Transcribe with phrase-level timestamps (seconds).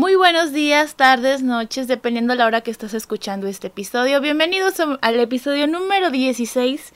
[0.00, 4.22] Muy buenos días, tardes, noches, dependiendo de la hora que estás escuchando este episodio.
[4.22, 6.94] Bienvenidos al episodio número 16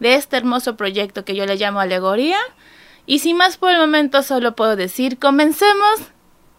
[0.00, 2.36] de este hermoso proyecto que yo le llamo Alegoría.
[3.06, 5.94] Y sin más por el momento solo puedo decir, comencemos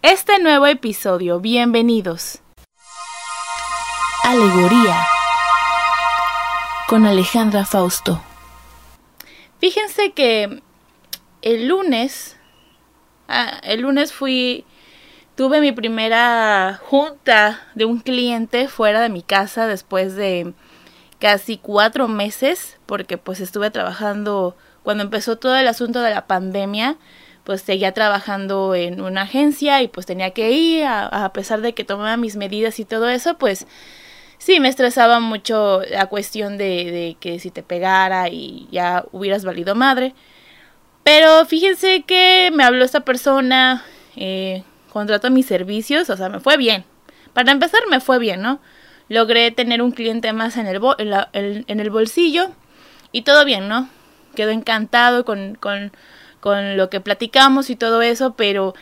[0.02, 1.38] este nuevo episodio.
[1.38, 2.40] Bienvenidos.
[4.24, 5.00] Alegoría
[6.88, 8.20] con Alejandra Fausto.
[9.60, 10.60] Fíjense que
[11.42, 12.36] el lunes,
[13.28, 14.64] ah, el lunes fui
[15.34, 20.52] tuve mi primera junta de un cliente fuera de mi casa después de
[21.18, 26.96] casi cuatro meses, porque pues estuve trabajando cuando empezó todo el asunto de la pandemia,
[27.44, 31.84] pues seguía trabajando en una agencia y pues tenía que ir, a, pesar de que
[31.84, 33.66] tomaba mis medidas y todo eso, pues
[34.38, 39.74] sí, me estresaba mucho la cuestión de, que si te pegara y ya hubieras valido
[39.74, 40.14] madre.
[41.02, 43.84] Pero fíjense que me habló esta persona,
[44.16, 46.84] eh, contrató mis servicios, o sea, me fue bien.
[47.32, 48.60] Para empezar, me fue bien, ¿no?
[49.08, 50.80] Logré tener un cliente más en el,
[51.32, 52.52] en, el bolsillo
[53.10, 53.88] y todo bien, ¿no?
[54.36, 55.92] Quedó encantado con, con,
[56.38, 58.74] con lo que platicamos y todo eso, pero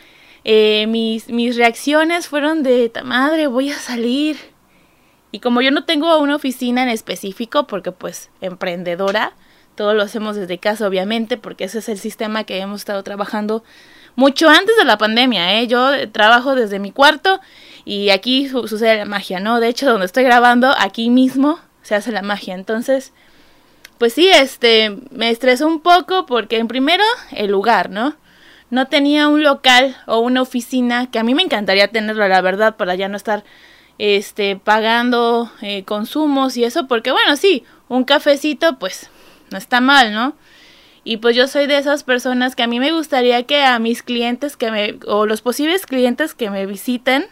[0.43, 4.37] eh, mis, mis reacciones fueron de, madre, voy a salir.
[5.31, 9.33] Y como yo no tengo una oficina en específico, porque pues emprendedora,
[9.73, 13.63] todo lo hacemos desde casa, obviamente, porque ese es el sistema que hemos estado trabajando
[14.15, 15.67] mucho antes de la pandemia, ¿eh?
[15.67, 17.39] Yo trabajo desde mi cuarto
[17.85, 19.59] y aquí sucede la magia, ¿no?
[19.59, 22.55] De hecho, donde estoy grabando, aquí mismo se hace la magia.
[22.55, 23.13] Entonces,
[23.97, 28.15] pues sí, este, me estresó un poco porque en primero, el lugar, ¿no?
[28.69, 32.75] No tenía un local o una oficina que a mí me encantaría tenerlo, la verdad,
[32.75, 33.43] para ya no estar
[33.99, 39.09] este pagando eh, consumos y eso porque bueno sí un cafecito pues
[39.51, 40.35] no está mal no
[41.03, 44.03] y pues yo soy de esas personas que a mí me gustaría que a mis
[44.03, 47.25] clientes que me, o los posibles clientes que me visiten,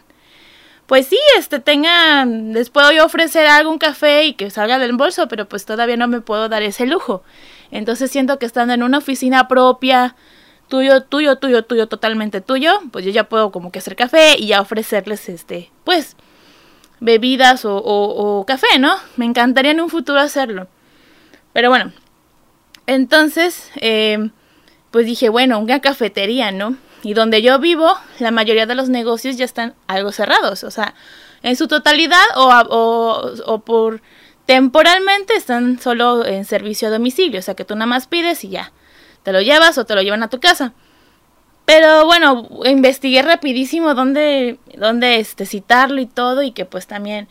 [0.88, 5.30] pues sí, este tengan, les puedo yo ofrecer algún café y que salga del bolso,
[5.30, 7.23] pero pues todavía no me puedo dar ese lujo.
[7.72, 10.16] Entonces siento que estando en una oficina propia,
[10.67, 14.47] tuyo, tuyo, tuyo, tuyo, totalmente tuyo, pues yo ya puedo como que hacer café y
[14.47, 16.17] ya ofrecerles este, pues,
[17.00, 18.94] bebidas o, o, o café, ¿no?
[19.16, 20.67] Me encantaría en un futuro hacerlo.
[21.53, 21.94] Pero bueno,
[22.88, 24.30] entonces, eh,
[24.92, 26.75] pues dije, bueno, una cafetería, ¿no?
[27.03, 30.94] Y donde yo vivo, la mayoría de los negocios ya están algo cerrados, o sea,
[31.41, 34.02] en su totalidad o, o, o por
[34.46, 38.50] temporalmente están solo en servicio a domicilio, o sea que tú nada más pides y
[38.50, 38.72] ya,
[39.24, 40.74] te lo llevas o te lo llevan a tu casa.
[41.66, 47.30] Pero bueno, investigué rapidísimo dónde, dónde este, citarlo y todo y que pues también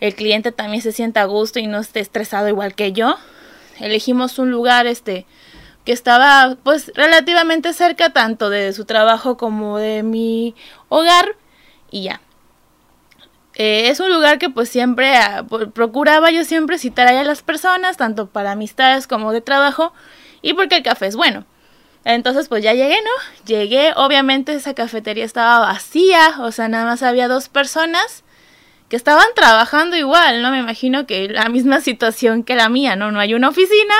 [0.00, 3.16] el cliente también se sienta a gusto y no esté estresado igual que yo
[3.80, 5.26] elegimos un lugar este
[5.84, 10.54] que estaba pues relativamente cerca tanto de su trabajo como de mi
[10.88, 11.36] hogar
[11.90, 12.20] y ya.
[13.54, 17.96] Eh, es un lugar que pues siempre ah, procuraba yo siempre citar a las personas,
[17.96, 19.92] tanto para amistades como de trabajo,
[20.40, 21.44] y porque el café es bueno.
[22.04, 23.44] Entonces pues ya llegué, ¿no?
[23.44, 28.24] Llegué, obviamente esa cafetería estaba vacía, o sea, nada más había dos personas
[28.90, 30.50] que estaban trabajando igual, ¿no?
[30.50, 33.12] Me imagino que la misma situación que la mía, ¿no?
[33.12, 33.94] No hay una oficina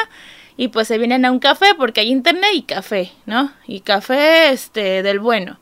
[0.57, 3.53] y pues se vienen a un café porque hay internet y café, ¿no?
[3.69, 5.61] Y café, este, del bueno.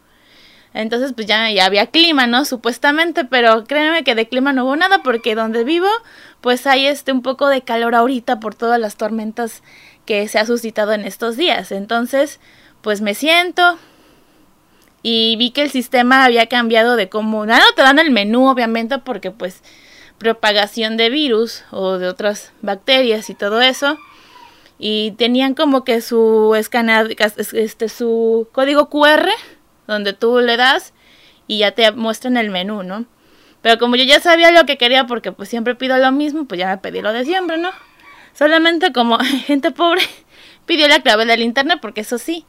[0.73, 2.47] Entonces, pues ya, ya había clima, ¿no?
[2.47, 5.89] Supuestamente, pero créanme que de clima no hubo nada porque donde vivo,
[6.41, 9.63] pues hay este un poco de calor ahorita por todas las tormentas
[10.07, 11.71] que se ha suscitado en estos días.
[11.71, 12.41] Entonces,
[12.81, 13.79] pues me siento,
[15.11, 18.99] y vi que el sistema había cambiado de cómo, no te dan el menú obviamente
[18.99, 19.63] porque pues
[20.19, 23.97] propagación de virus o de otras bacterias y todo eso
[24.79, 29.31] y tenían como que su escaneado este su código QR
[29.87, 30.93] donde tú le das
[31.47, 33.07] y ya te muestran el menú, ¿no?
[33.63, 36.59] Pero como yo ya sabía lo que quería porque pues siempre pido lo mismo, pues
[36.59, 37.71] ya me pedí lo de siempre, ¿no?
[38.35, 40.03] Solamente como gente pobre
[40.67, 42.45] pidió la clave del internet porque eso sí,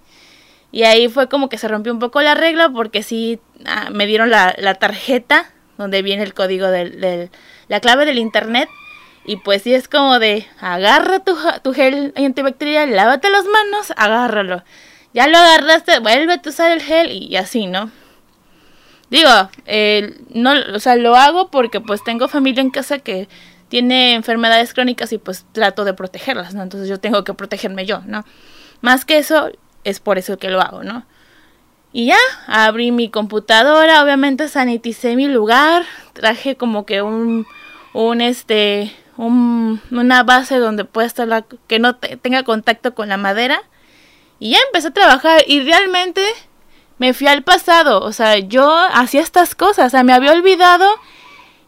[0.71, 4.05] y ahí fue como que se rompió un poco la regla porque sí ah, me
[4.05, 7.31] dieron la, la, tarjeta donde viene el código del, del,
[7.67, 8.69] la clave del internet.
[9.25, 14.63] Y pues sí es como de agarra tu, tu gel antibacterial, lávate las manos, agárralo.
[15.13, 17.91] Ya lo agarraste, vuelve a usar el gel y así, ¿no?
[19.09, 19.29] Digo,
[19.65, 23.27] eh, no, o sea, lo hago porque pues tengo familia en casa que
[23.67, 26.61] tiene enfermedades crónicas y pues trato de protegerlas, ¿no?
[26.63, 28.23] Entonces yo tengo que protegerme yo, ¿no?
[28.81, 29.51] Más que eso,
[29.83, 31.05] es por eso que lo hago, ¿no?
[31.91, 32.17] Y ya,
[32.47, 37.47] abrí mi computadora, obviamente saniticé mi lugar, traje como que un,
[37.93, 43.17] un este, un, una base donde pueda estar la, que no tenga contacto con la
[43.17, 43.61] madera.
[44.39, 46.21] Y ya empecé a trabajar y realmente
[46.99, 50.85] me fui al pasado, o sea, yo hacía estas cosas, o sea, me había olvidado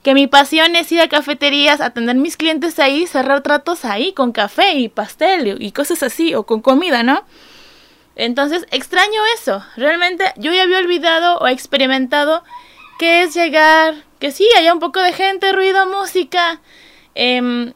[0.04, 4.32] que mi pasión es ir a cafeterías, atender mis clientes ahí, cerrar tratos ahí con
[4.32, 7.24] café y pastel y cosas así, o con comida, ¿no?
[8.22, 9.66] Entonces, extraño eso.
[9.76, 12.44] Realmente yo ya había olvidado o experimentado
[13.00, 16.62] que es llegar, que sí, haya un poco de gente, ruido, música
[17.16, 17.74] em,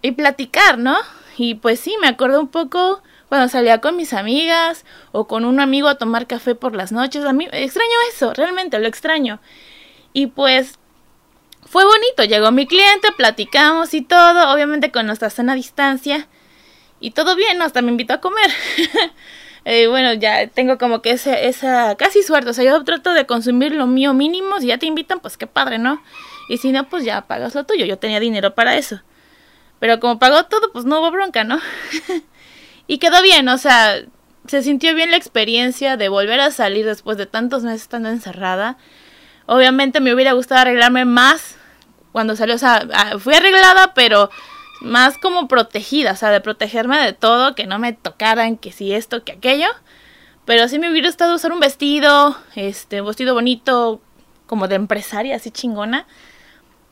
[0.00, 0.96] y platicar, ¿no?
[1.36, 5.60] Y pues sí, me acuerdo un poco cuando salía con mis amigas o con un
[5.60, 7.26] amigo a tomar café por las noches.
[7.26, 9.40] A mí extraño eso, realmente lo extraño.
[10.14, 10.78] Y pues
[11.66, 16.28] fue bonito, llegó mi cliente, platicamos y todo, obviamente con nuestra cena a distancia.
[16.98, 18.50] Y todo bien, hasta me invitó a comer.
[19.64, 22.50] eh, bueno, ya tengo como que esa, esa casi suerte.
[22.50, 24.60] O sea, yo trato de consumir lo mío mínimo.
[24.60, 26.02] Si ya te invitan, pues qué padre, ¿no?
[26.48, 27.86] Y si no, pues ya pagas lo tuyo.
[27.86, 29.00] Yo tenía dinero para eso.
[29.78, 31.60] Pero como pagó todo, pues no hubo bronca, ¿no?
[32.88, 34.02] Y quedó bien, o sea,
[34.46, 38.76] se sintió bien la experiencia de volver a salir después de tantos meses estando encerrada.
[39.46, 41.56] Obviamente me hubiera gustado arreglarme más
[42.10, 42.86] cuando salió, o sea,
[43.18, 44.30] fui arreglada, pero
[44.82, 48.92] más como protegida, o sea, de protegerme de todo, que no me tocaran, que si
[48.92, 49.68] esto, que aquello.
[50.44, 54.00] Pero sí me hubiera gustado usar un vestido, este, un vestido bonito,
[54.46, 56.06] como de empresaria, así chingona.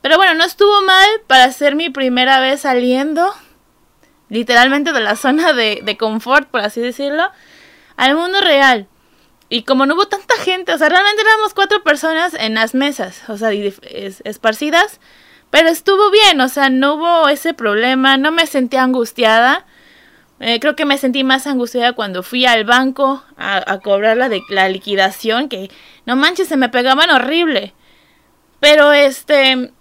[0.02, 3.34] Pero bueno, no estuvo mal para ser mi primera vez saliendo
[4.28, 7.30] literalmente de la zona de, de confort, por así decirlo,
[7.96, 8.88] al mundo real.
[9.52, 13.28] Y como no hubo tanta gente, o sea, realmente éramos cuatro personas en las mesas,
[13.28, 15.00] o sea, esparcidas,
[15.50, 19.66] pero estuvo bien, o sea, no hubo ese problema, no me sentí angustiada.
[20.38, 24.28] Eh, creo que me sentí más angustiada cuando fui al banco a, a cobrar la,
[24.28, 25.70] de, la liquidación, que
[26.06, 27.74] no manches, se me pegaban horrible.
[28.60, 29.72] Pero este,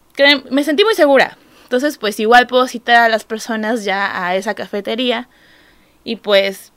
[0.49, 1.37] me sentí muy segura.
[1.63, 5.29] Entonces, pues igual puedo citar a las personas ya a esa cafetería
[6.03, 6.71] y pues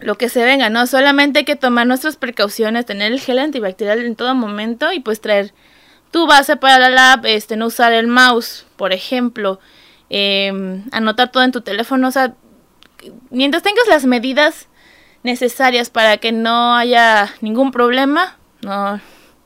[0.00, 0.86] lo que se venga, ¿no?
[0.86, 5.22] Solamente hay que tomar nuestras precauciones, tener el gel antibacterial en todo momento y pues
[5.22, 5.54] traer
[6.14, 9.58] tu base para la lab, este, no usar el mouse, por ejemplo,
[10.10, 12.34] eh, anotar todo en tu teléfono, o sea,
[13.30, 14.68] mientras tengas las medidas
[15.24, 19.00] necesarias para que no haya ningún problema, no,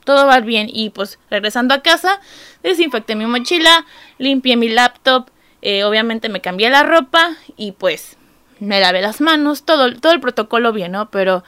[0.05, 0.69] todo va bien.
[0.71, 2.21] Y pues regresando a casa,
[2.63, 3.87] desinfecté mi mochila,
[4.19, 5.31] limpié mi laptop,
[5.63, 8.19] eh, obviamente me cambié la ropa y pues
[8.61, 11.09] me lavé las manos, todo, todo el protocolo bien, ¿no?
[11.09, 11.45] Pero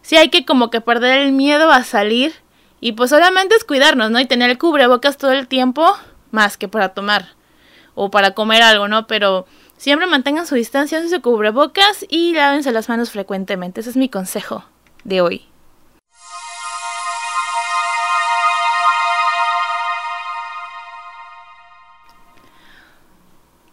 [0.00, 2.32] sí hay que como que perder el miedo a salir
[2.84, 4.18] y pues solamente es cuidarnos, ¿no?
[4.18, 5.86] Y tener el cubrebocas todo el tiempo,
[6.32, 7.28] más que para tomar
[7.94, 9.06] o para comer algo, ¿no?
[9.06, 9.46] Pero
[9.76, 13.80] siempre mantengan su distancia, su cubrebocas y lávense las manos frecuentemente.
[13.80, 14.64] Ese es mi consejo
[15.04, 15.46] de hoy.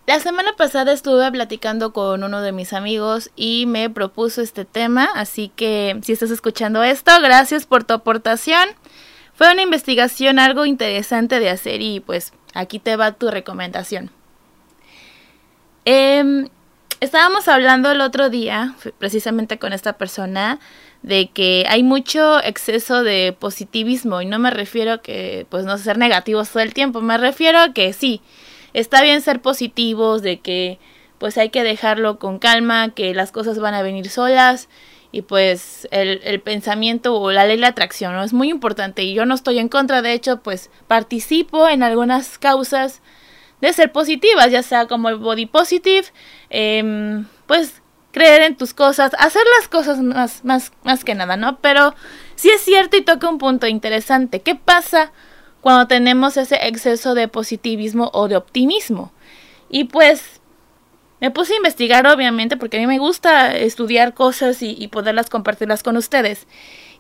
[0.10, 5.08] La semana pasada estuve platicando con uno de mis amigos y me propuso este tema,
[5.14, 8.70] así que si estás escuchando esto, gracias por tu aportación.
[9.40, 14.12] Fue una investigación algo interesante de hacer y pues aquí te va tu recomendación.
[15.86, 16.50] Em,
[17.00, 20.60] estábamos hablando el otro día, precisamente con esta persona,
[21.04, 25.78] de que hay mucho exceso de positivismo y no me refiero a que pues no
[25.78, 28.22] ser negativos todo el tiempo, me refiero a que sí,
[28.74, 30.80] está bien ser positivos, de que
[31.18, 34.68] pues hay que dejarlo con calma, que las cosas van a venir solas
[35.12, 38.24] y pues el, el pensamiento o la ley de atracción ¿no?
[38.24, 42.38] es muy importante y yo no estoy en contra, de hecho pues participo en algunas
[42.38, 43.02] causas
[43.62, 46.06] de ser positivas, ya sea como el body positive,
[46.50, 51.60] eh, pues creer en tus cosas, hacer las cosas más, más, más que nada, ¿no?
[51.60, 51.94] Pero
[52.36, 54.42] sí es cierto y toca un punto interesante.
[54.42, 55.12] ¿Qué pasa
[55.62, 59.12] cuando tenemos ese exceso de positivismo o de optimismo.
[59.70, 60.39] Y pues
[61.20, 65.84] me puse a investigar obviamente porque a mí me gusta estudiar cosas y, poderlas compartirlas
[65.84, 66.48] con ustedes.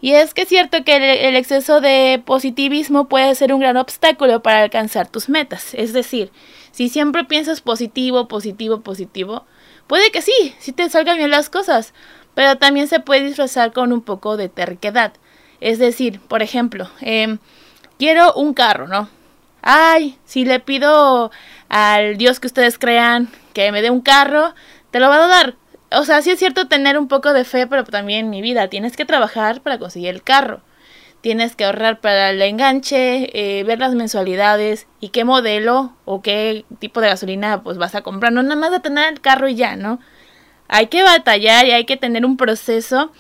[0.02, 4.42] Y es que es cierto que el, exceso de positivismo puede ser un gran obstáculo
[4.42, 5.74] para alcanzar tus metas.
[5.74, 6.32] Es decir,
[6.72, 9.46] si siempre piensas positivo, positivo, positivo,
[9.88, 11.94] puede que sí, sí te salgan bien las cosas,
[12.34, 15.14] pero también se puede disfrazar con un poco de terquedad.
[15.60, 17.38] Es decir, por ejemplo, eh,
[17.98, 19.10] quiero un carro, ¿no?
[19.62, 21.32] Ay, si le pido
[21.68, 23.30] al Dios que ustedes crean
[23.66, 24.54] que me dé un carro,
[24.90, 25.56] te lo va a dar.
[25.92, 28.96] O sea, sí es cierto tener un poco de fe, pero también mi vida, tienes
[28.96, 30.62] que trabajar para conseguir el carro.
[31.20, 36.64] Tienes que ahorrar para el enganche, eh, ver las mensualidades y qué modelo o qué
[36.80, 38.32] tipo de gasolina pues vas a comprar.
[38.32, 40.00] No nada más de tener el carro y ya, ¿no?
[40.70, 43.12] Hay que batallar y hay que tener un proceso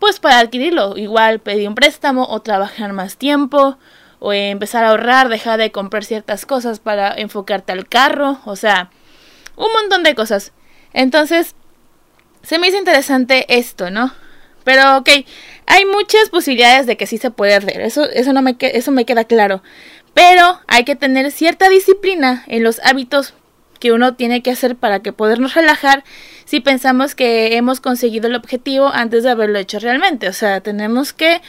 [0.00, 0.96] pues para adquirirlo.
[0.96, 3.78] Igual pedir un préstamo o trabajar más tiempo
[4.18, 8.90] o empezar a ahorrar, dejar de comprar ciertas cosas para enfocarte al carro, o sea,
[9.56, 10.52] un montón de cosas.
[10.92, 11.54] Entonces,
[12.42, 14.12] se me hizo interesante esto, ¿no?
[14.64, 15.08] Pero ok,
[15.66, 19.04] hay muchas posibilidades de que sí se puede hacer, eso, eso, no me, eso me
[19.04, 19.62] queda claro.
[20.14, 23.34] Pero hay que tener cierta disciplina en los hábitos
[23.80, 26.04] que uno tiene que hacer para que podernos relajar
[26.44, 30.28] si pensamos que hemos conseguido el objetivo antes de haberlo hecho realmente.
[30.28, 31.42] O sea, tenemos que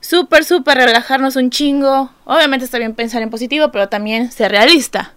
[0.00, 2.10] súper, súper relajarnos un chingo.
[2.24, 5.14] Obviamente está bien pensar en positivo, pero también ser realista.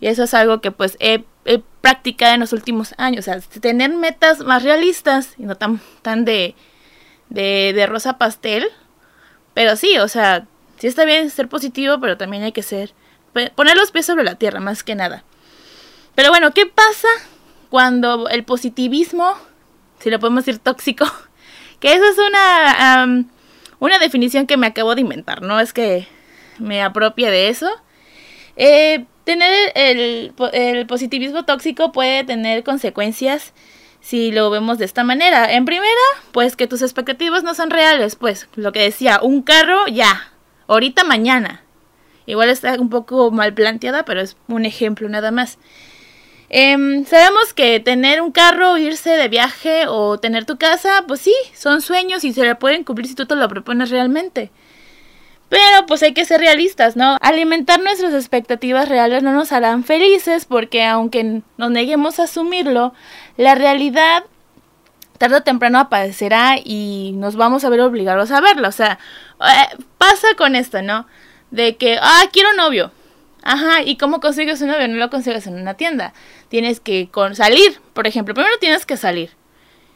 [0.00, 1.24] Y eso es algo que pues he,
[1.80, 3.20] practicado en los últimos años.
[3.20, 6.54] O sea, tener metas más realistas y no tan, tan de,
[7.28, 8.66] de, de rosa pastel.
[9.54, 10.46] Pero sí, o sea,
[10.78, 12.92] sí está bien ser positivo, pero también hay que ser...
[13.54, 15.24] Poner los pies sobre la tierra, más que nada.
[16.14, 17.08] Pero bueno, ¿qué pasa
[17.70, 19.34] cuando el positivismo,
[20.00, 21.04] si lo podemos decir tóxico,
[21.80, 23.26] que esa es una,
[23.78, 26.08] una definición que me acabo de inventar, no es que
[26.58, 27.70] me apropie de eso.
[28.56, 33.52] Eh, tener el, positivismo tóxico puede tener consecuencias
[34.00, 35.52] si lo vemos de esta manera.
[35.52, 35.92] En primera,
[36.32, 40.32] pues que tus expectativas no son reales, pues lo que decía, un carro ya,
[40.66, 41.62] ahorita mañana.
[42.24, 45.58] Igual está un poco mal planteada, pero es un ejemplo nada más.
[46.48, 51.34] Em, sabemos que tener un carro, irse de viaje o tener tu casa, pues sí,
[51.52, 54.50] son sueños y se le pueden cumplir si tú te lo propones realmente.
[55.48, 57.16] Pero pues hay que ser realistas, ¿no?
[57.20, 62.92] Alimentar nuestras expectativas reales no nos harán felices porque aunque nos neguemos a asumirlo,
[63.36, 64.24] la realidad
[65.16, 68.68] tarde o temprano aparecerá y nos vamos a ver obligados a verlo.
[68.68, 68.98] O sea,
[69.40, 71.06] eh, pasa con esto, ¿no?
[71.50, 72.92] De que, ah, quiero novio.
[73.42, 74.86] Ajá, ¿y cómo consigues un novio?
[74.88, 76.12] No lo consigues en una tienda
[76.48, 79.30] tienes que con salir, por ejemplo, primero tienes que salir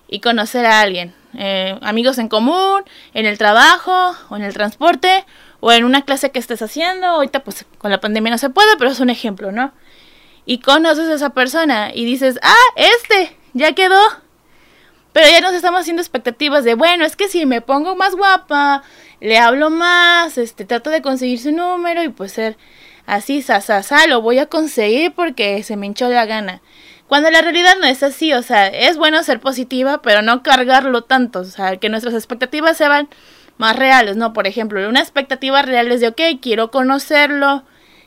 [0.09, 2.83] y conocer a alguien, eh, amigos en común,
[3.15, 5.25] en el trabajo o en el transporte
[5.61, 7.07] o en una clase que estés haciendo.
[7.07, 9.73] Ahorita pues con la pandemia no se puede, pero es un ejemplo, ¿no?
[10.45, 14.01] Y conoces a esa persona y dices, ah, este, ya quedó.
[15.13, 18.83] Pero ya nos estamos haciendo expectativas de, bueno, es que si me pongo más guapa,
[19.21, 22.57] le hablo más, este, trato de conseguir su número y pues ser
[23.07, 23.61] así, sa,
[24.09, 26.63] lo voy a conseguir porque se me hinchó la gana.
[27.09, 31.03] Cuando la realidad no es así, o sea, es bueno ser positiva, pero no cargarlo
[31.03, 33.09] tanto, o sea, que nuestras expectativas sean
[33.59, 34.33] más reales, ¿no?
[34.33, 37.65] Por ejemplo, una expectativa real es de, ok, quiero conocerlo,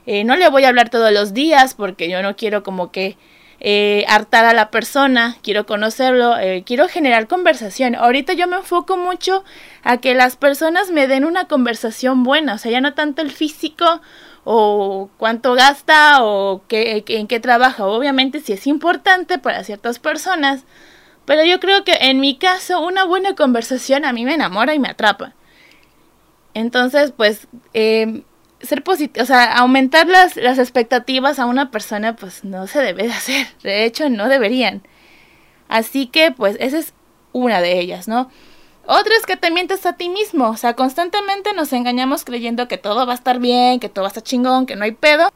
[0.08, 3.18] eh, no le voy a hablar todos los días porque yo no quiero como que
[3.60, 7.96] eh, hartar a la persona, quiero conocerlo, eh, quiero generar conversación.
[7.96, 9.44] Ahorita yo me enfoco mucho
[9.84, 13.32] a que las personas me den una conversación buena, o sea, ya no tanto el
[13.32, 14.02] físico
[14.46, 17.86] o cuánto gasta o qué, en qué trabaja.
[17.86, 20.64] Obviamente sí es importante para ciertas personas,
[21.26, 24.80] pero yo creo que en mi caso una buena conversación a mí me enamora y
[24.80, 25.34] me atrapa.
[26.54, 28.24] Entonces, pues, eh,
[28.62, 33.04] ser positivo, o sea, aumentar las, las expectativas a una persona, pues no se debe
[33.04, 33.48] de hacer.
[33.64, 34.84] De hecho, no deberían.
[35.68, 36.94] Así que, pues, esa es
[37.34, 38.30] una de ellas, ¿no?
[38.88, 42.78] Otra es que te mientes a ti mismo, o sea, constantemente nos engañamos creyendo que
[42.78, 45.32] todo va a estar bien, que todo va a estar chingón, que no hay pedo.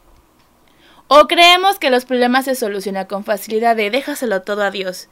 [1.08, 5.10] O creemos que los problemas se solucionan con facilidad de déjaselo todo a Dios.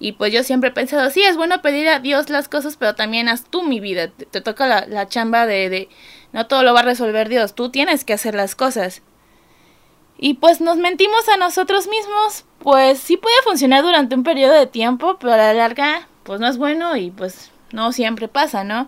[0.00, 2.96] Y pues yo siempre he pensado, sí, es bueno pedir a Dios las cosas, pero
[2.96, 4.08] también haz tú mi vida.
[4.08, 5.88] Te, toca la, la chamba de, de,
[6.32, 9.02] no todo lo va a resolver Dios, tú tienes que hacer las cosas.
[10.18, 14.66] Y pues nos mentimos a nosotros mismos, pues sí puede funcionar durante un periodo de
[14.66, 18.86] tiempo, pero a la larga pues no es bueno y pues no siempre pasa, ¿no?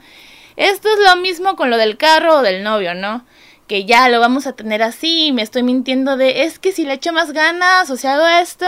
[0.56, 3.25] Esto es lo mismo con lo del carro o del novio, ¿no?
[3.66, 6.92] Que ya lo vamos a tener así, me estoy mintiendo de es que si le
[6.92, 8.66] echo más ganas o si hago esto,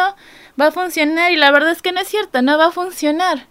[0.58, 3.46] va a funcionar y la verdad es que no es cierto, no va a funcionar.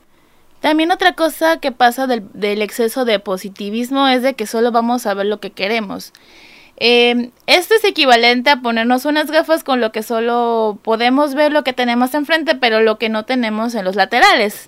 [0.60, 5.06] También otra cosa que pasa del, del exceso de positivismo es de que solo vamos
[5.06, 6.14] a ver lo que queremos.
[6.78, 11.64] Eh, esto es equivalente a ponernos unas gafas con lo que solo podemos ver lo
[11.64, 14.68] que tenemos enfrente, pero lo que no tenemos en los laterales.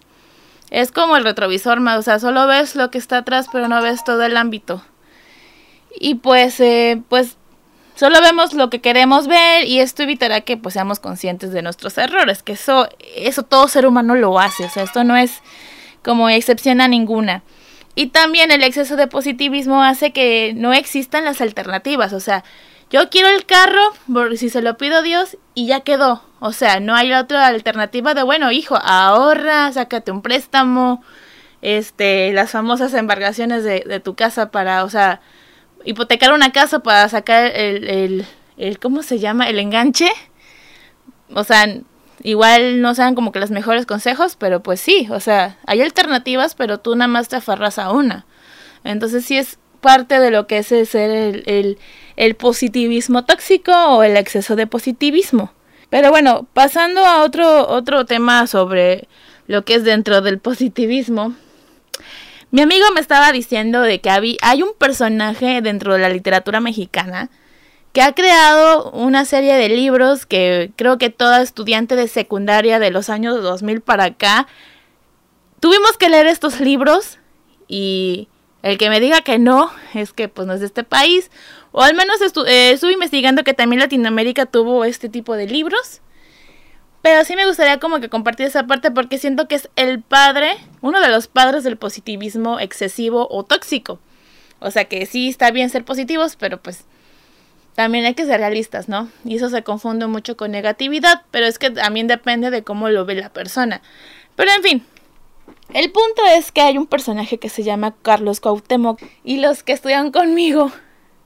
[0.70, 4.03] Es como el retrovisor, o sea, solo ves lo que está atrás, pero no ves
[4.03, 4.84] todo el ámbito.
[6.00, 7.38] Y pues, eh, pues,
[7.96, 11.98] solo vemos lo que queremos ver y esto evitará que pues seamos conscientes de nuestros
[11.98, 15.41] errores, que eso, eso todo ser humano lo hace, o sea, esto no es
[16.03, 17.43] como excepción a ninguna.
[17.96, 22.43] Y también el exceso de positivismo hace que no existan las alternativas, o sea,
[22.89, 23.82] yo quiero el carro,
[24.36, 26.22] si se lo pido a Dios, y ya quedó.
[26.46, 31.02] O sea, no hay otra alternativa de, bueno, hijo, ahorra, sácate un préstamo,
[31.62, 35.22] este, las famosas embargaciones de, de tu casa para, o sea,
[35.86, 38.26] hipotecar una casa para sacar el, el,
[38.58, 39.48] el, ¿cómo se llama?
[39.48, 40.10] El enganche.
[41.34, 41.66] O sea,
[42.24, 46.56] igual no sean como que los mejores consejos, pero pues sí, o sea, hay alternativas,
[46.56, 48.26] pero tú nada más te aferras a una.
[48.84, 51.78] Entonces sí es parte de lo que es ser el,
[52.18, 55.54] el, positivismo tóxico o el exceso de positivismo.
[55.94, 59.08] Pero bueno, pasando a otro, otro tema sobre
[59.46, 61.36] lo que es dentro del positivismo,
[62.50, 67.30] Mi amigo me estaba diciendo de que hay un personaje dentro de la literatura mexicana
[67.92, 72.90] que ha creado una serie de libros que creo que toda estudiante de secundaria de
[72.90, 74.48] los años 2000 para acá
[75.60, 77.20] tuvimos que leer estos libros
[77.68, 78.30] y
[78.64, 81.30] el que me diga que no es que pues no es de este país
[81.74, 86.01] o al menos eh, estuve investigando que también Latinoamérica tuvo este tipo de libros
[87.03, 90.56] pero sí me gustaría como que compartir esa parte porque siento que es el padre,
[90.80, 94.00] uno de los padres del positivismo excesivo o tóxico.
[94.60, 96.86] O sea que sí está bien ser positivos, pero pues
[97.75, 99.10] también hay que ser realistas, ¿no?
[99.25, 103.03] Y eso se confunde mucho con negatividad, pero es que también depende de cómo lo
[103.03, 103.82] ve la persona.
[104.38, 104.86] Pero en fin,
[105.74, 109.74] el punto es que hay un personaje que se llama Carlos Cuauhtémoc y los que
[109.74, 110.72] estudian conmigo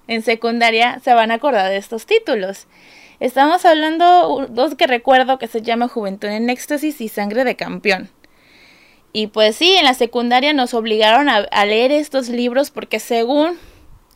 [0.08, 2.68] en secundaria se van a acordar de estos títulos.
[3.20, 8.10] Estamos hablando dos que recuerdo que se llama Juventud en Éxtasis y Sangre de Campeón.
[9.12, 13.58] Y pues sí, en la secundaria nos obligaron a, leer estos libros porque según,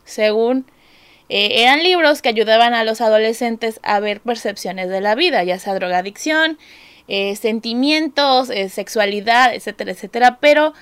[0.04, 0.66] según
[1.28, 5.58] eh, eran libros que ayudaban a los adolescentes a ver percepciones de la vida, ya
[5.58, 6.58] sea drogadicción,
[7.08, 10.38] eh, sentimientos, eh, sexualidad, etcétera, etcétera.
[10.40, 10.74] Pero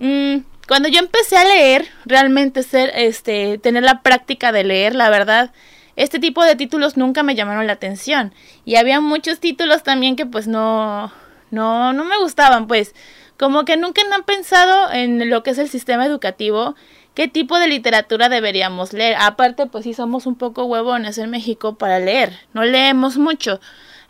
[0.00, 5.10] mm, cuando yo empecé a leer, realmente ser, este, tener la práctica de leer, la
[5.10, 5.52] verdad,
[5.96, 8.32] este tipo de títulos nunca me llamaron la atención.
[8.64, 11.12] Y había muchos títulos también que pues no,
[11.50, 12.94] no, no me gustaban, pues
[13.38, 16.74] como que nunca han pensado en lo que es el sistema educativo
[17.14, 19.16] qué tipo de literatura deberíamos leer.
[19.18, 23.60] Aparte, pues sí somos un poco huevones en México para leer, no leemos mucho.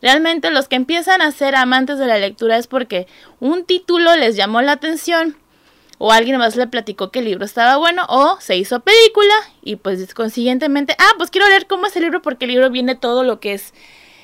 [0.02, 3.06] Realmente los que empiezan a ser amantes de la lectura es porque
[3.38, 5.36] un título les llamó la atención
[6.02, 9.76] o alguien más le platicó que el libro estaba bueno o se hizo película y
[9.76, 13.22] pues consiguientemente, ah, pues quiero leer cómo es el libro porque el libro viene todo
[13.22, 13.74] lo que es,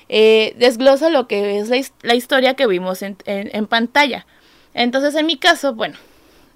[0.09, 4.27] eh, desglosa lo que es la, historia que vimos en, en, pantalla.
[4.73, 5.99] Entonces en mi caso, bueno,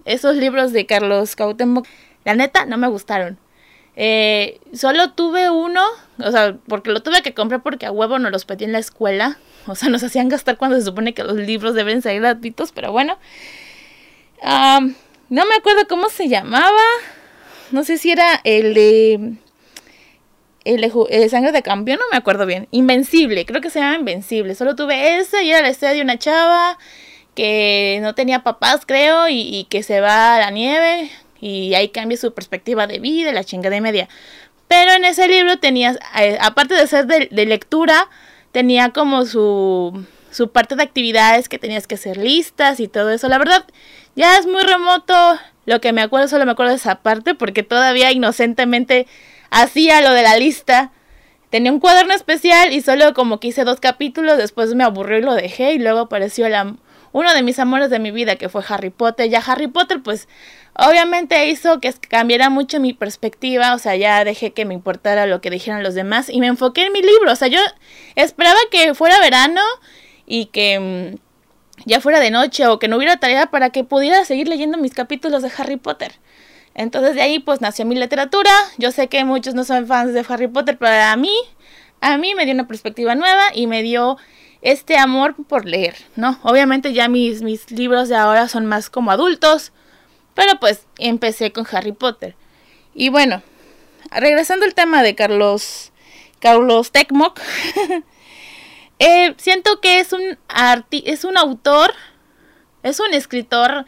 [0.06, 1.86] esos libros de Carlos Cuauhtémoc
[2.24, 3.38] la neta, no me gustaron.
[3.96, 5.84] Eh, solo tuve uno,
[6.18, 8.78] o sea, porque lo tuve que comprar porque a huevo no los pedí en la
[8.78, 9.38] escuela.
[9.66, 12.90] O sea, nos hacían gastar cuando se supone que los libros deben ser gratuitos, pero
[12.90, 13.18] bueno.
[15.30, 16.82] No me acuerdo cómo se llamaba.
[17.70, 19.34] No sé si era el de.
[20.64, 22.68] El de, Sangre de Campeón, no me acuerdo bien.
[22.70, 24.54] Invencible, creo que se llama Invencible.
[24.54, 26.76] Solo tuve ese y era la historia de una chava
[27.34, 32.18] que no tenía papás, creo, y, que se va a la nieve y ahí cambia
[32.18, 34.08] su perspectiva de vida, la chingada de media.
[34.68, 38.10] Pero en ese libro tenías, eh, aparte de ser de, lectura,
[38.52, 43.28] tenía como su, su parte de actividades que tenías que hacer listas y todo eso.
[43.28, 43.64] La verdad,
[44.16, 47.62] ya es muy remoto lo que me acuerdo, solo me acuerdo de esa parte porque
[47.62, 49.06] todavía inocentemente
[49.50, 50.92] hacía lo de la lista.
[51.50, 55.22] Tenía un cuaderno especial y solo como que hice dos capítulos, después me aburrió y
[55.22, 56.76] lo dejé y luego apareció la,
[57.12, 59.28] uno de mis amores de mi vida que fue Harry Potter.
[59.28, 60.28] Ya Harry Potter pues
[60.74, 65.40] Obviamente hizo que cambiara mucho mi perspectiva, o sea, ya dejé que me importara lo
[65.40, 67.58] que dijeran los demás y me enfoqué en mi libro, o sea, yo
[68.14, 69.60] esperaba que fuera verano
[70.26, 71.29] y que mm,
[71.84, 74.94] ya fuera de noche o que no hubiera tarea para que pudiera seguir leyendo mis
[74.94, 76.12] capítulos de Harry Potter.
[76.74, 78.50] Entonces de ahí pues nació mi literatura.
[78.78, 81.32] Yo sé que muchos no son fans de Harry Potter, pero a mí,
[82.00, 84.16] a mí me dio una perspectiva nueva y me dio
[84.62, 86.38] este amor por leer, ¿no?
[86.42, 89.72] Obviamente ya mis, mis libros de ahora son más como adultos,
[90.34, 92.36] pero pues empecé con Harry Potter.
[92.94, 93.42] Y bueno,
[94.10, 95.92] regresando al tema de Carlos,
[96.40, 97.40] Carlos Tecmoc,
[99.00, 100.38] eh, siento que es un,
[100.90, 101.94] es un autor,
[102.82, 103.86] es un escritor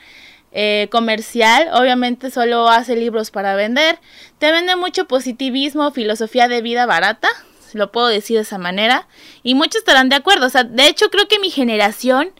[0.53, 3.98] eh, comercial, obviamente solo hace libros para vender,
[4.38, 7.29] te vende mucho positivismo, filosofía de vida barata,
[7.75, 9.07] lo puedo decir de esa manera,
[9.42, 12.33] y muchos estarán de acuerdo, o sea, de hecho creo que mi generación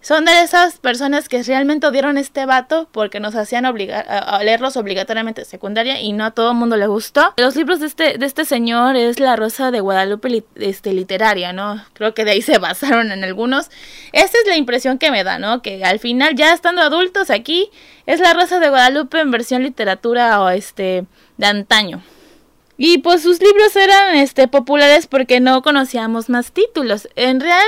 [0.00, 4.76] son de esas personas que realmente odiaron este vato porque nos hacían obligar a leerlos
[4.76, 7.34] obligatoriamente secundaria y no a todo el mundo le gustó.
[7.36, 11.84] Los libros de este, de este señor es La Rosa de Guadalupe este, literaria, ¿no?
[11.92, 13.70] Creo que de ahí se basaron en algunos.
[14.12, 15.60] Esta es la impresión que me da, ¿no?
[15.60, 17.70] Que al final, ya estando adultos aquí,
[18.06, 21.04] es La Rosa de Guadalupe en versión literatura o este
[21.36, 22.02] de antaño.
[22.82, 27.10] Y pues sus libros eran este populares porque no conocíamos más títulos.
[27.14, 27.66] En real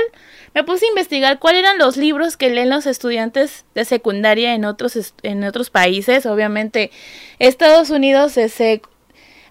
[0.55, 4.65] me puse a investigar cuáles eran los libros que leen los estudiantes de secundaria en
[4.65, 6.25] otros, en otros países.
[6.25, 6.91] Obviamente,
[7.39, 8.81] Estados Unidos, ese,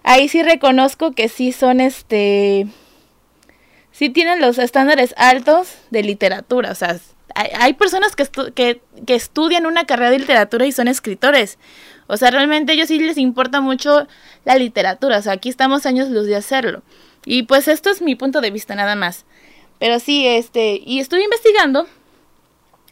[0.02, 2.66] ahí sí reconozco que sí son este.
[3.92, 6.72] Sí tienen los estándares altos de literatura.
[6.72, 6.98] O sea,
[7.36, 11.56] hay, personas que, que, que estudian una carrera de literatura y son escritores.
[12.06, 14.06] O sea, realmente a ellos sí les importa mucho
[14.44, 15.18] la literatura.
[15.18, 16.82] O sea, aquí estamos años luz de hacerlo.
[17.24, 19.24] Y pues esto es mi punto de vista nada más.
[19.78, 21.86] Pero sí, este, y estuve investigando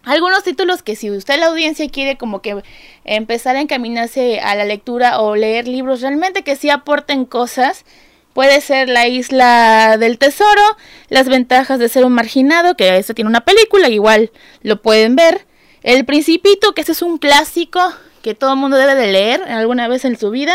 [0.05, 2.63] algunos títulos que si usted la audiencia quiere como que
[3.05, 7.85] empezar a encaminarse a la lectura o leer libros realmente que sí aporten cosas,
[8.33, 10.63] puede ser La isla del tesoro,
[11.09, 14.31] Las ventajas de ser un marginado, que eso tiene una película, igual
[14.63, 15.47] lo pueden ver.
[15.83, 17.81] El Principito, que ese es un clásico
[18.23, 20.55] que todo mundo debe de leer alguna vez en su vida.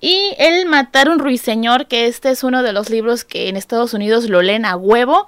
[0.00, 3.92] Y El Matar un Ruiseñor, que este es uno de los libros que en Estados
[3.92, 5.26] Unidos lo leen a huevo.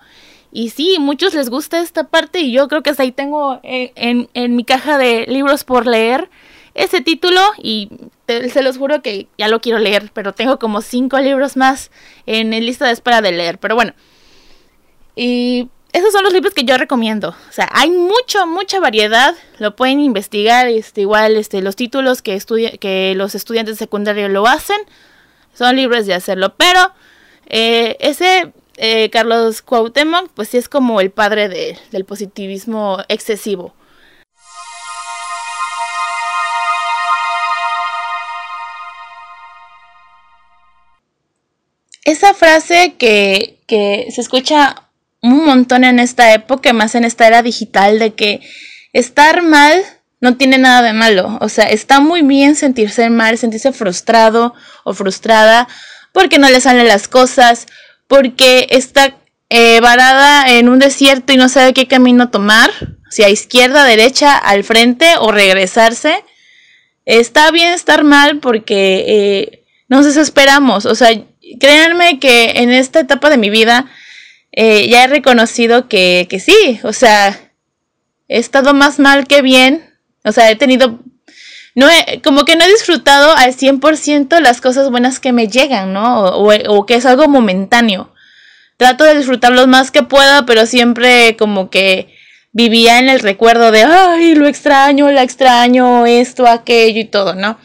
[0.51, 4.29] Y sí, muchos les gusta esta parte y yo creo que ahí tengo eh, en,
[4.35, 6.29] en, mi caja de libros por leer
[6.75, 7.91] ese título y
[8.27, 11.91] se los juro que ya lo quiero leer, pero tengo como cinco libros más
[12.27, 13.59] en el lista de espera de leer.
[13.59, 13.95] Pero bueno,
[15.17, 17.31] y esos son los libros que yo recomiendo.
[17.31, 19.35] O sea, hay mucha, mucha variedad.
[19.59, 20.67] Lo pueden investigar.
[20.69, 22.41] Este, igual, este, los títulos que,
[22.81, 24.79] que los estudiantes de secundaria lo hacen
[25.55, 26.55] son libres de hacerlo.
[26.57, 26.93] Pero
[27.47, 33.75] eh, ese eh, Carlos Cuauhtémoc, pues sí es como el padre del positivismo excesivo.
[42.05, 44.82] Esa frase que, que se escucha
[45.23, 48.41] un montón en esta época, más en esta era digital, de que
[48.93, 49.83] estar mal
[50.21, 51.39] no tiene nada de malo.
[51.41, 54.55] O sea, está muy bien sentirse mal, sentirse frustrado
[54.85, 55.69] o frustrada
[56.13, 57.67] porque no le salen las cosas,
[58.07, 59.17] porque está
[59.49, 62.71] eh, varada en un desierto y no sabe qué camino tomar,
[63.11, 66.25] si a izquierda, derecha, al frente o regresarse.
[67.05, 70.87] Está bien estar mal porque eh, nos desesperamos.
[70.87, 71.11] O sea,
[71.59, 73.91] créanme que en esta etapa de mi vida
[74.53, 77.53] eh, ya he reconocido que, que sí, o sea,
[78.29, 79.91] he estado más mal que bien.
[80.25, 81.01] O sea, he tenido
[81.75, 81.87] no
[82.23, 86.27] como que no he disfrutado al 100% las cosas buenas que me llegan, ¿no?
[86.27, 88.13] O, o, que es algo momentáneo.
[88.77, 92.15] Trato de disfrutar más que pueda, pero siempre como que
[92.53, 97.59] vivía en el recuerdo de, ay, lo extraño, la extraño, esto, aquello y todo, ¿no?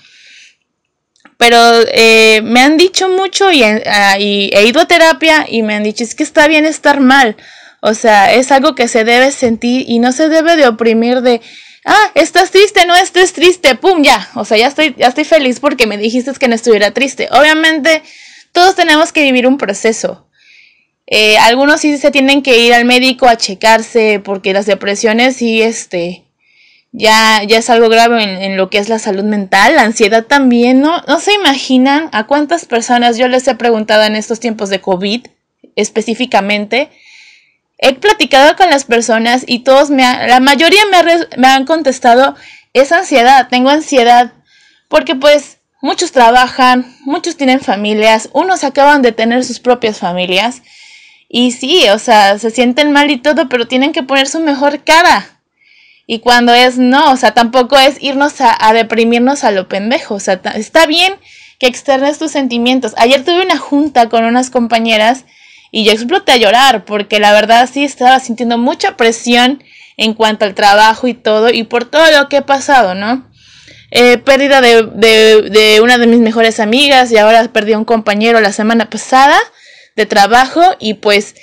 [1.38, 1.58] Pero
[1.92, 5.84] eh, me han dicho mucho y, ah, y he ido a terapia y me han
[5.84, 7.38] dicho, es que está bien estar mal.
[7.82, 11.42] O sea, es algo que se debe sentir y no se debe de oprimir de,
[11.86, 15.60] ah, estás triste, no estés triste, pum, ya, o sea, ya estoy, ya estoy feliz
[15.60, 17.30] porque me dijiste que no estuviera triste.
[17.32, 18.02] Obviamente,
[18.52, 20.28] todos tenemos que vivir un proceso.
[21.06, 25.62] Eh, algunos sí se tienen que ir al médico a checarse porque las depresiones sí,
[25.62, 26.27] este,
[26.98, 30.82] ya, ya es algo grave en, lo que es la salud mental, la ansiedad también,
[30.82, 31.02] ¿no?
[31.08, 35.28] No se imaginan a cuántas personas yo les he preguntado en estos tiempos de COVID
[35.76, 36.90] específicamente,
[37.80, 42.36] He platicado con las personas y todos la mayoría me, me han contestado,
[42.74, 44.34] es ansiedad, tengo ansiedad,
[44.88, 50.64] porque pues muchos trabajan, muchos tienen familias, unos acaban de tener sus propias familias
[51.30, 54.84] y sí, o sea, se sienten mal y todo, pero tienen que poner su mejor
[54.84, 55.37] cara.
[56.08, 60.16] Y cuando es no, o sea, tampoco es irnos a, a deprimirnos a lo pendejo,
[60.16, 61.14] o sea, está bien
[61.60, 62.94] que externes tus sentimientos.
[62.98, 65.26] Ayer tuve una junta con unas compañeras
[65.72, 69.64] y yo exploté a llorar porque la verdad sí estaba sintiendo mucha presión
[69.98, 73.28] en cuanto al trabajo y todo y por todo lo que he pasado, ¿no?
[73.92, 77.86] Eh, pérdida de, de, de, una de mis mejores amigas y ahora perdí a un
[77.86, 79.38] compañero la semana pasada
[79.96, 81.36] de trabajo y pues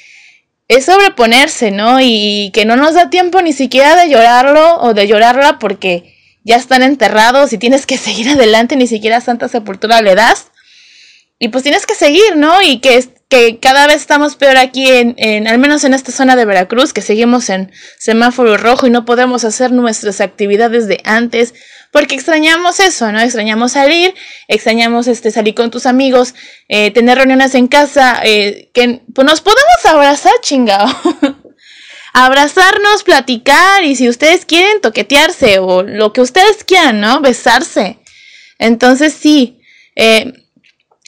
[0.68, 1.98] es sobreponerse, ¿no?
[2.00, 6.56] Y que no nos da tiempo ni siquiera de llorarlo o de llorarla porque ya
[6.56, 10.50] están enterrados y tienes que seguir adelante, ni siquiera Santa Sepultura le das.
[11.38, 12.62] Y pues tienes que seguir, ¿no?
[12.62, 12.96] Y que
[13.34, 16.92] que cada vez estamos peor aquí en, en, al menos en esta zona de Veracruz,
[16.92, 21.54] que seguimos en semáforo rojo y no podemos hacer nuestras actividades de antes,
[21.90, 23.20] porque extrañamos eso, ¿no?
[23.20, 24.14] Extrañamos salir,
[24.48, 26.34] extrañamos este salir con tus amigos,
[26.68, 30.86] eh, tener reuniones en casa, eh, que pues nos podemos abrazar, chingado.
[32.16, 37.20] Abrazarnos, platicar y si ustedes quieren toquetearse o lo que ustedes quieran, ¿no?
[37.20, 37.98] Besarse.
[38.60, 39.60] Entonces sí,
[39.96, 40.43] eh,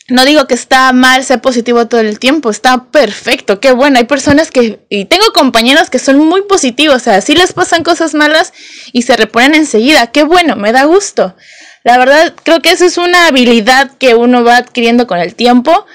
[0.09, 3.99] no digo que está mal ser positivo todo el tiempo, está perfecto, qué bueno.
[3.99, 7.83] Hay personas que, y tengo compañeros que son muy positivos, o sea, sí les pasan
[7.83, 8.53] cosas malas
[8.93, 11.35] y se reponen enseguida, qué bueno, me da gusto.
[11.83, 15.87] La verdad, creo que eso es una habilidad que uno va adquiriendo con el tiempo.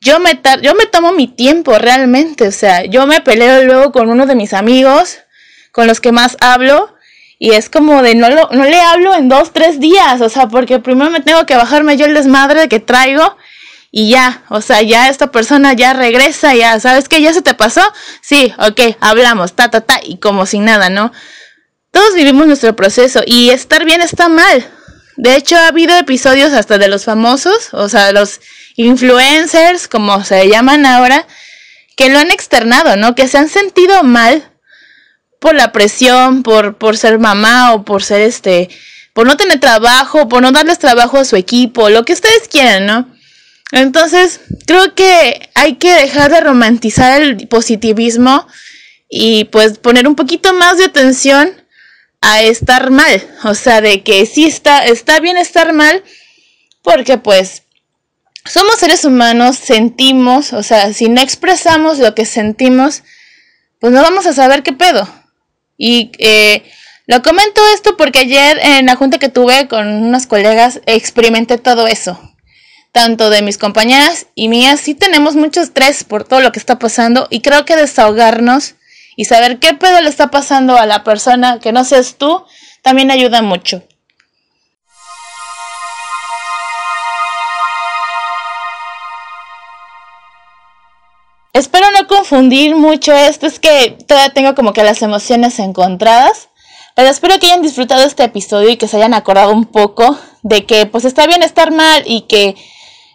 [0.00, 4.08] Yo me, yo me tomo mi tiempo realmente, o sea, yo me peleo luego con
[4.08, 5.18] uno de mis amigos,
[5.72, 6.94] con los que más hablo,
[7.38, 10.48] y es como de no, lo, no le hablo en dos, tres días, o sea,
[10.48, 13.36] porque primero me tengo que bajarme yo el desmadre que traigo
[13.90, 17.20] y ya, o sea, ya esta persona ya regresa, ya, ¿sabes qué?
[17.20, 17.82] ¿Ya se te pasó?
[18.20, 21.12] Sí, ok, hablamos, ta, ta, ta, y como sin nada, ¿no?
[21.90, 24.64] Todos vivimos nuestro proceso y estar bien está mal.
[25.16, 28.40] De hecho, ha habido episodios hasta de los famosos, o sea, los
[28.76, 31.26] influencers, como se llaman ahora,
[31.96, 33.16] que lo han externado, ¿no?
[33.16, 34.50] Que se han sentido mal
[35.40, 38.70] por la presión, por, por ser mamá o por ser este,
[39.12, 42.86] por no tener trabajo, por no darles trabajo a su equipo, lo que ustedes quieran,
[42.86, 43.19] ¿no?
[43.72, 48.46] Entonces, creo que hay que dejar de romantizar el positivismo
[49.08, 51.52] y pues poner un poquito más de atención
[52.20, 56.04] a estar mal, o sea, de que sí está, está bien estar mal,
[56.82, 57.62] porque pues
[58.44, 63.02] somos seres humanos, sentimos, o sea, si no expresamos lo que sentimos,
[63.78, 65.08] pues no vamos a saber qué pedo.
[65.76, 66.62] Y eh,
[67.06, 71.86] lo comento esto porque ayer en la junta que tuve con unas colegas experimenté todo
[71.86, 72.29] eso.
[72.92, 76.78] Tanto de mis compañeras y mías, sí tenemos mucho estrés por todo lo que está
[76.78, 78.74] pasando y creo que desahogarnos
[79.16, 82.44] y saber qué pedo le está pasando a la persona que no seas tú
[82.82, 83.82] también ayuda mucho.
[91.52, 96.48] Espero no confundir mucho esto, es que todavía tengo como que las emociones encontradas,
[96.96, 100.64] pero espero que hayan disfrutado este episodio y que se hayan acordado un poco de
[100.64, 102.56] que pues está bien estar mal y que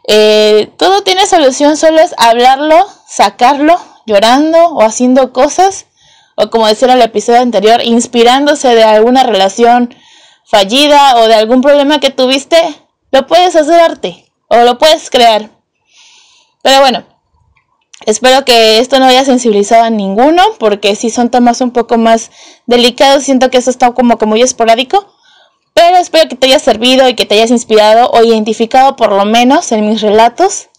[0.07, 5.87] eh, todo tiene solución, solo es hablarlo, sacarlo, llorando o haciendo cosas
[6.35, 9.95] o como decía en el episodio anterior, inspirándose de alguna relación
[10.45, 12.57] fallida o de algún problema que tuviste,
[13.11, 15.49] lo puedes hacer arte o lo puedes crear.
[16.61, 17.05] Pero bueno,
[18.05, 22.31] espero que esto no haya sensibilizado a ninguno, porque si son temas un poco más
[22.65, 25.14] delicados, siento que eso está como que muy esporádico.
[25.75, 29.25] Pero espero que te haya servido y que te hayas inspirado o identificado por lo
[29.25, 30.69] menos en mis relatos.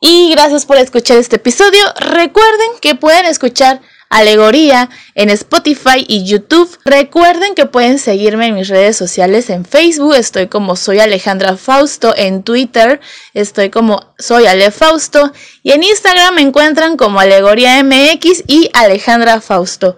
[0.00, 1.82] Y gracias por escuchar este episodio.
[1.96, 6.78] Recuerden que pueden escuchar Alegoría en Spotify y YouTube.
[6.84, 12.14] Recuerden que pueden seguirme en mis redes sociales en Facebook, estoy como soy Alejandra Fausto,
[12.16, 13.00] en Twitter
[13.32, 15.32] estoy como soy Ale Fausto
[15.64, 19.96] y en Instagram me encuentran como Alegoría MX y Alejandra Fausto.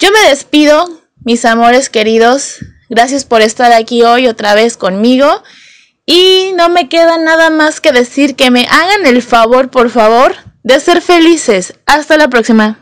[0.00, 0.88] Yo me despido,
[1.22, 2.56] mis amores queridos,
[2.92, 5.42] gracias por estar aquí hoy otra vez conmigo.
[6.04, 10.34] Y no me queda nada más que decir que me hagan el favor, por favor,
[10.62, 11.74] de ser felices.
[11.86, 12.81] Hasta la próxima.